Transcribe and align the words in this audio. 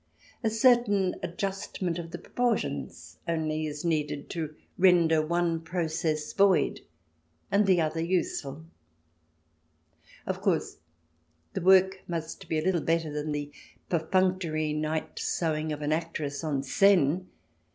A 0.43 0.49
certain 0.49 1.13
adjustment 1.21 1.99
of 1.99 2.09
the 2.09 2.17
proportions 2.17 3.19
only 3.27 3.67
is 3.67 3.85
needed 3.85 4.31
to 4.31 4.55
render 4.75 5.23
one 5.23 5.61
process 5.61 6.33
void 6.33 6.81
and 7.51 7.67
the 7.67 7.79
other 7.79 8.01
useful. 8.03 8.65
Of 10.25 10.41
course, 10.41 10.77
the 11.53 11.61
work 11.61 12.01
must 12.07 12.49
be 12.49 12.57
a 12.57 12.63
little 12.63 12.81
better 12.81 13.13
than 13.13 13.31
the 13.31 13.51
perfunctory 13.89 14.73
night's 14.73 15.21
sewing 15.27 15.71
of 15.71 15.83
an 15.83 15.93
actress 15.93 16.43
en 16.43 16.63
scene. 16.63 17.29